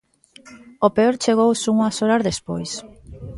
O 0.85 0.87
peor 0.95 1.15
chegou 1.23 1.51
só 1.61 1.69
unhas 1.75 1.97
horas 2.03 2.25
despois. 2.29 2.71